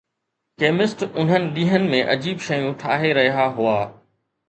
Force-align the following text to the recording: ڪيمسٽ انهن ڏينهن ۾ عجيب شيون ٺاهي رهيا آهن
ڪيمسٽ 0.63 1.03
انهن 1.09 1.45
ڏينهن 1.59 1.87
۾ 1.93 2.01
عجيب 2.17 2.43
شيون 2.49 2.77
ٺاهي 2.85 3.15
رهيا 3.23 3.49
آهن 3.49 3.97